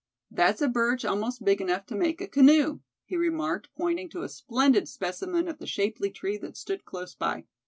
"That's 0.31 0.63
a 0.63 0.67
birch 0.67 1.05
almost 1.05 1.45
big 1.45 1.61
enough 1.61 1.85
to 1.85 1.95
make 1.95 2.21
a 2.21 2.27
canoe," 2.27 2.79
he 3.05 3.15
remarked, 3.15 3.69
pointing 3.77 4.09
to 4.09 4.23
a 4.23 4.29
splendid 4.29 4.87
specimen 4.89 5.47
of 5.47 5.59
the 5.59 5.67
shapely 5.67 6.09
tree 6.09 6.37
that 6.37 6.57
stood 6.57 6.85
close 6.85 7.13
by. 7.13 7.45